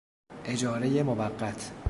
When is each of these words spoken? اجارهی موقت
اجارهی 0.45 1.03
موقت 1.03 1.71